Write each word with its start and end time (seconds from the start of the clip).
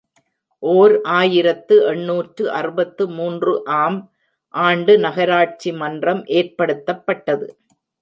ஓர் 0.63 0.93
ஆயிரத்து 1.09 1.75
எண்ணூற்று 1.91 2.45
அறுபத்து 2.51 3.05
மூன்று 3.09 3.53
ஆம் 3.81 4.01
ஆண்டு 4.53 4.95
நகராட்சி 4.99 5.71
மன்றம் 5.73 6.25
ஏற்படுத்தப்பட்டது. 6.39 7.47